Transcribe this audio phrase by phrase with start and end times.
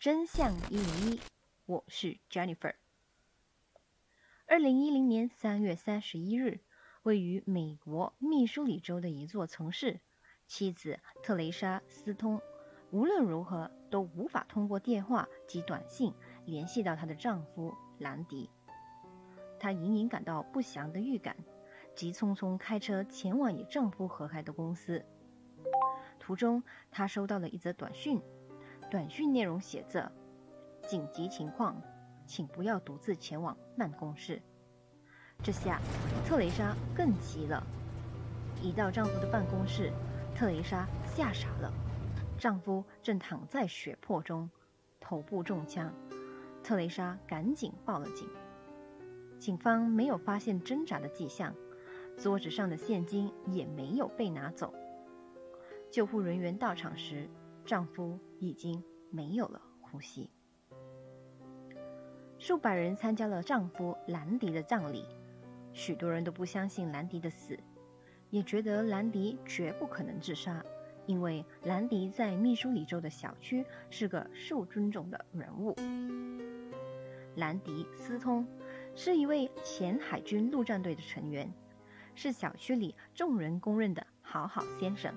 [0.00, 1.20] 真相一零一，
[1.66, 2.72] 我是 Jennifer。
[4.46, 6.60] 二零一零年三月三十一日，
[7.02, 10.00] 位于美国密苏里州的一座城市，
[10.46, 12.40] 妻子特蕾莎·斯通
[12.90, 16.14] 无论如何都无法通过电话及短信
[16.46, 18.48] 联系到她的丈夫兰迪。
[19.58, 21.36] 她隐隐感到不祥的预感，
[21.94, 25.04] 急匆匆开车前往与丈夫合开的公司。
[26.18, 28.18] 途中，她收到了一则短讯，
[28.90, 30.10] 短讯内容写着
[30.86, 31.80] ：“紧急情况。”
[32.26, 34.40] 请不要独自前往办公室。
[35.42, 35.80] 这下，
[36.24, 37.60] 特蕾莎更急了。
[38.62, 39.92] 一到丈夫的办公室，
[40.32, 41.72] 特蕾莎吓傻了。
[42.38, 44.48] 丈夫正躺在血泊中，
[45.00, 45.92] 头部中枪。
[46.62, 48.28] 特蕾莎赶紧报了警。
[49.40, 51.52] 警方没有发现挣扎的迹象，
[52.16, 54.72] 桌子上的现金也没有被拿走。
[55.90, 57.28] 救护人员到场时，
[57.64, 60.30] 丈夫已经没有了呼吸。
[62.38, 65.04] 数百人参加了丈夫兰迪的葬礼，
[65.72, 67.58] 许多人都不相信兰迪的死，
[68.30, 70.64] 也觉得兰迪绝不可能自杀，
[71.06, 75.74] 因为兰迪在密苏里州的小区是个受尊重的人物。
[77.36, 78.46] 兰迪·斯通
[78.96, 81.52] 是一位前海军陆战队的成员，
[82.14, 85.14] 是小区里众人公认的好好先生。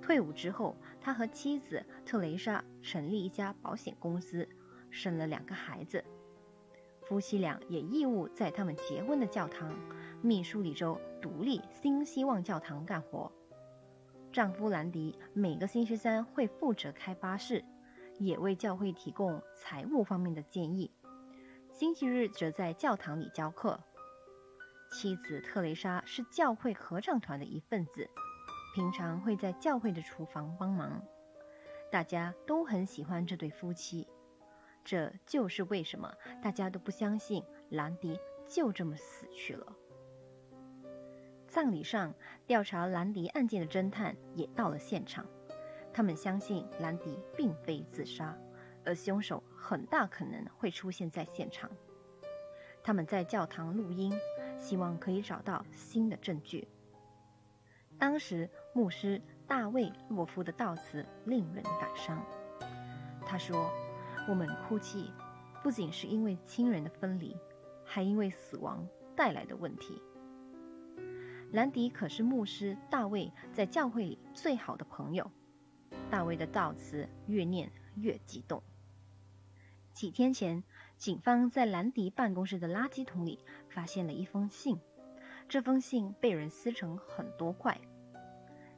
[0.00, 4.48] 退伍之后，他和妻子特蕾莎成立一家保险公司。
[4.94, 6.04] 生了两个孩子，
[7.08, 9.74] 夫妻俩也义务在他们结婚的教堂——
[10.20, 13.32] 密苏里州独立新希望教堂干活。
[14.30, 17.64] 丈夫兰迪每个星期三会负责开巴士，
[18.18, 20.90] 也为教会提供财务方面的建议。
[21.70, 23.80] 星期日则在教堂里教课。
[24.90, 28.10] 妻子特蕾莎是教会合唱团的一份子，
[28.72, 31.02] 平常会在教会的厨房帮忙。
[31.90, 34.08] 大家都很喜欢这对夫妻。
[34.84, 38.18] 这就是为什么大家都不相信兰迪
[38.48, 39.66] 就这么死去了。
[41.46, 42.14] 葬礼上，
[42.46, 45.26] 调查兰迪案件的侦探也到了现场，
[45.92, 48.36] 他们相信兰迪并非自杀，
[48.84, 51.70] 而凶手很大可能会出现在现场。
[52.82, 54.12] 他们在教堂录音，
[54.58, 56.66] 希望可以找到新的证据。
[58.02, 62.20] 当时，牧师大卫·洛夫的悼词令人感伤，
[63.24, 63.70] 他说。
[64.28, 65.12] 我们哭泣，
[65.62, 67.36] 不仅是因为亲人的分离，
[67.84, 70.02] 还因为死亡带来的问题。
[71.52, 75.30] 兰迪可是牧师大卫在教会里最好的朋友。
[76.10, 78.60] 大卫的悼词越念越激动。
[79.92, 80.64] 几天前，
[80.96, 84.80] 警方在兰迪办公室的垃圾桶里发现了一封信，
[85.48, 87.80] 这封信被人撕成很多块。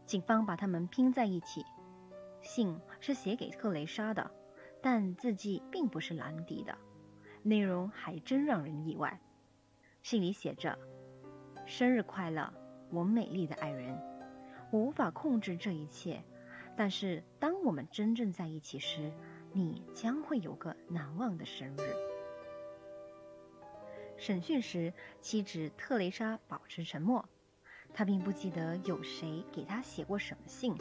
[0.06, 1.64] 警方把它们拼在一起，
[2.42, 4.30] 信是写给特蕾莎的。
[4.82, 6.76] 但字迹并不是兰迪的，
[7.42, 9.18] 内容还真让人意外。
[10.02, 10.78] 信里写着
[11.64, 12.52] ：“生日快乐，
[12.90, 13.98] 我美丽的爱人。
[14.70, 16.22] 我无法控制这一切，
[16.76, 19.10] 但是当我们真正在一起时，
[19.52, 21.94] 你将会有个难忘的生日。”
[24.18, 24.92] 审讯时，
[25.22, 27.26] 妻子特蕾莎保持沉默，
[27.94, 30.76] 她并不记得有谁给她写过什么信。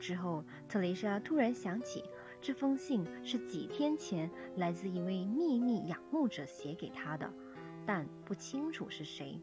[0.00, 2.02] 之后，特蕾莎突然想起。
[2.40, 7.28] 这封信是几天前来自一位秘密仰慕者写给他的，
[7.84, 9.42] 但不清楚是谁。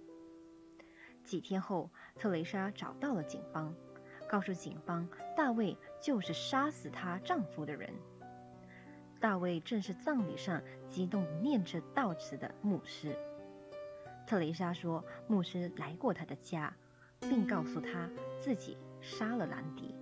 [1.21, 3.75] 几天后，特蕾莎找到了警方，
[4.29, 5.05] 告诉警方
[5.35, 7.93] 大卫就是杀死她丈夫的人。
[9.19, 13.13] 大卫正是葬礼上激动念着悼词的牧师。
[14.27, 16.73] 特蕾莎说，牧师来过他的家，
[17.19, 18.09] 并告诉他
[18.39, 19.95] 自己杀了兰迪。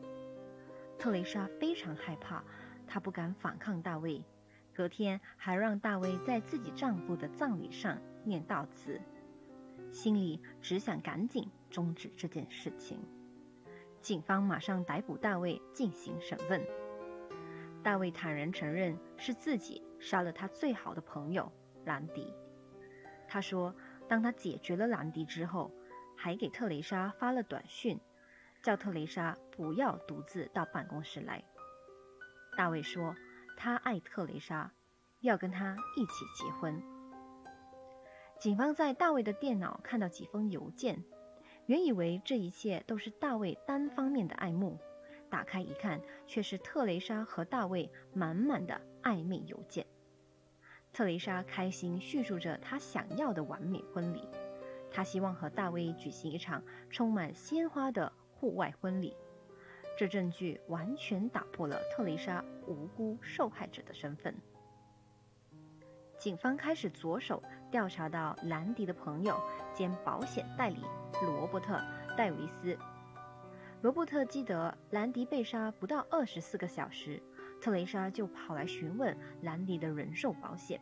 [0.98, 2.44] 特蕾莎非常害怕。
[2.86, 4.24] 她不敢反抗大卫，
[4.74, 9.02] 隔天还让大卫在自己丈夫的葬礼上念悼词，
[9.90, 13.00] 心里只想赶紧终止这件事情。
[14.02, 16.62] 警方马上逮捕大卫进行审问。
[17.82, 21.52] 大卫坦然承认是自己杀了他最好的朋友
[21.86, 22.32] 兰迪。
[23.28, 23.74] 他说，
[24.08, 25.72] 当他解决了兰迪之后，
[26.16, 28.00] 还给特蕾莎发了短讯，
[28.62, 31.44] 叫特蕾莎不要独自到办公室来。
[32.56, 33.16] 大卫说
[33.58, 34.72] ：“他爱特蕾莎，
[35.22, 36.82] 要跟她一起结婚。”
[38.40, 41.04] 警方在大卫的电脑看到几封邮件，
[41.66, 44.78] 原以为这一切都是大卫单方面的爱慕，
[45.30, 49.86] 打开一看，却是特蕾莎和大卫满满的暧昧邮件。
[50.94, 54.30] 特蕾莎开心叙述着她想要的完美婚礼，
[54.92, 59.18] 她希望和大卫举行一场充满鲜花的户外婚礼。
[59.98, 64.36] 这证据完全打破了特蕾莎无辜受害者的身份。
[66.20, 69.38] 警方开始着手调查到兰迪的朋友
[69.74, 70.78] 兼保险代理
[71.24, 71.76] 罗伯特·
[72.16, 72.78] 戴维斯。
[73.82, 77.22] 罗伯特记得兰迪被杀不到二十四个小时，
[77.64, 80.82] 特蕾莎就跑来询问兰迪的人寿保险。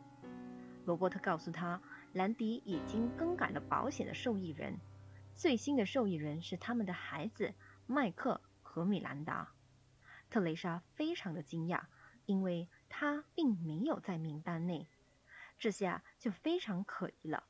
[0.84, 1.80] 罗伯特告诉他，
[2.12, 4.76] 兰迪已经更改了保险的受益人，
[5.32, 7.54] 最新的受益人是他们的孩子
[7.86, 9.52] 麦克和米兰达。
[10.28, 11.82] 特蕾莎非常的惊讶，
[12.26, 14.88] 因为他并没有在名单内。
[15.60, 17.44] 这下就非常可疑了。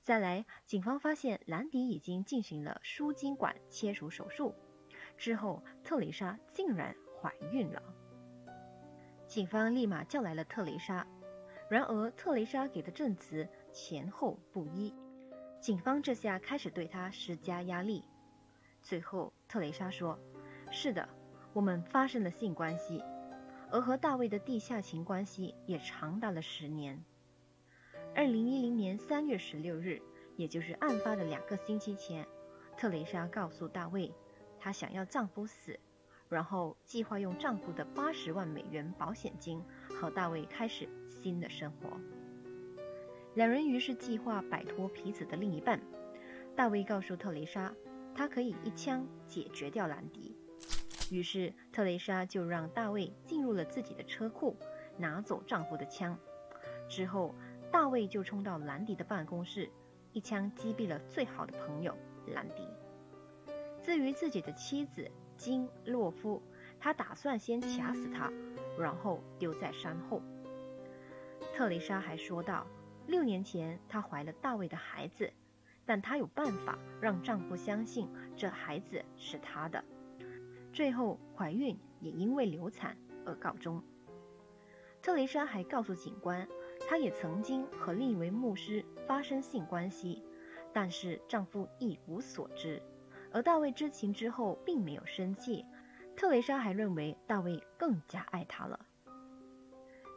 [0.00, 4.52] 再来，警方发现兰迪已经进行了输精管切除手术，
[5.16, 7.80] 之后特蕾莎竟然怀孕了。
[9.32, 11.06] 警方立马叫来了特蕾莎，
[11.70, 14.94] 然而特蕾莎给的证词前后不一，
[15.58, 18.04] 警方这下开始对她施加压力。
[18.82, 20.18] 最后，特蕾莎说
[20.70, 21.08] ：“是的，
[21.54, 23.02] 我们发生了性关系，
[23.70, 27.02] 而和大卫的地下情关系也长达了十年。”
[28.14, 29.98] 二零一零年三月十六日，
[30.36, 32.28] 也就是案发的两个星期前，
[32.76, 34.12] 特蕾莎告诉大卫，
[34.60, 35.80] 她想要丈夫死，
[36.32, 42.00] 然后计划用丈夫的八十万美元保险金和大卫开始新的生活。
[43.34, 45.80] 两人于是计划摆脱彼此的另一半。
[46.56, 47.74] 大卫告诉特蕾莎，
[48.14, 50.36] 他可以一枪解决掉兰迪。
[51.10, 54.56] 于是特蕾莎就让大卫进入了自己的车库，
[54.96, 56.18] 拿走丈夫的枪，
[56.88, 57.34] 之后。
[57.70, 59.66] 大卫就冲到兰迪的办公室，
[60.12, 61.96] 一枪击毙了最好的朋友
[62.26, 62.68] 兰迪。
[63.82, 65.10] 至于自己的妻子
[65.42, 66.40] 金洛夫，
[66.78, 68.30] 他打算先掐死他，
[68.78, 70.22] 然后丢在山后。
[71.52, 72.64] 特蕾莎还说道，
[73.08, 75.28] 六年前她怀了大卫的孩子，
[75.84, 79.82] 但她有办法让丈夫相信这孩子是她的。
[80.72, 82.96] 最后怀孕也因为流产
[83.26, 83.82] 而告终。
[85.02, 86.46] 特蕾莎还告诉警官。
[86.88, 90.22] 她也曾经和另一位牧师发生性关系，
[90.72, 92.80] 但是丈夫一无所知。
[93.32, 95.64] 而大卫知情之后并没有生气。
[96.14, 98.78] 特蕾莎还认为大卫更加爱她了。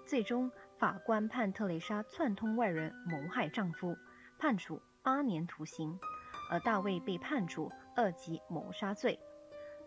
[0.06, 3.96] 最终，法官判特蕾莎串通外人谋害丈夫，
[4.38, 5.98] 判处八年徒刑，
[6.52, 9.18] 而大卫被判处二级谋杀罪，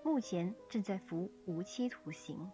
[0.03, 2.51] 目前正在服无期徒刑。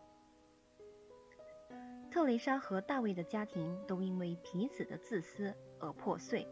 [2.11, 6.47] 特蕾莎和大卫的家庭都因为彼此的自私而破碎。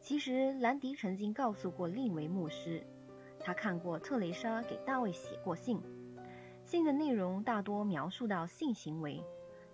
[0.00, 2.84] 其实，兰迪曾经告诉过另一位牧师，
[3.42, 5.80] 他看过特蕾莎给大卫写过信，
[6.64, 9.22] 信的内容大多描述到性行为，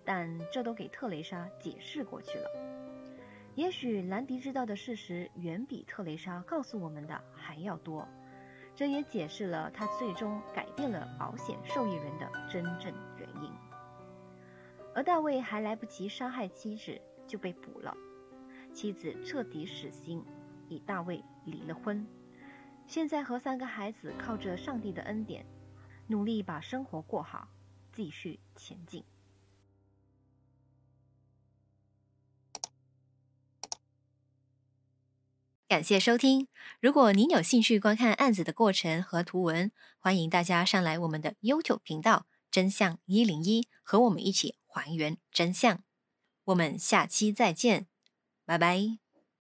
[0.04, 2.48] 但这都给特蕾莎解释过去了。
[3.54, 8.06] 也许兰迪知道的事实远比特蕾莎告诉我们的还要多，
[8.74, 13.50] 这也解释了他最终改变了保险受益人的真正原因。
[14.94, 17.96] 而大卫还来不及杀害妻子就被捕了，
[18.72, 20.22] 妻子彻底死心，
[20.68, 22.06] 与大卫离了婚。
[22.86, 25.44] 现在和三个孩子靠着上帝的恩典，
[26.06, 27.48] 努力把生活过好，
[27.92, 29.04] 继续前进。
[35.68, 36.46] 感谢收听。
[36.80, 44.56] 如果您有兴趣观看案子的过程和图文，欢迎大家上来我们的 YouTube 频道“真相一零一”，和我们一起。
[44.76, 45.82] 还原真相，
[46.44, 47.86] 我们下期再见，
[48.44, 49.05] 拜拜。